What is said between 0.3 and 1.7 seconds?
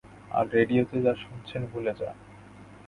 আর রেডিওতে যা শুনেছেন,